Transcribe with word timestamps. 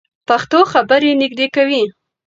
پښتو 0.27 0.59
خبرې 0.71 1.11
نږدې 1.21 1.47
کوي. 1.55 1.83